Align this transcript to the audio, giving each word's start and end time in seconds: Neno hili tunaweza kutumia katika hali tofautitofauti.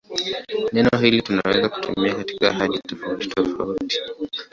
Neno 0.73 0.89
hili 0.99 1.21
tunaweza 1.21 1.69
kutumia 1.69 2.15
katika 2.15 2.53
hali 2.53 2.79
tofautitofauti. 2.79 3.99